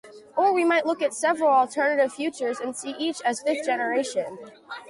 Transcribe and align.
Or 0.35 0.51
we 0.51 0.63
might 0.65 0.87
look 0.87 1.03
at 1.03 1.13
several 1.13 1.51
alternative 1.51 2.11
futures 2.11 2.59
and 2.59 2.75
see 2.75 2.95
each 2.97 3.21
as 3.21 3.43
fifth 3.43 3.63
generation. 3.67 4.39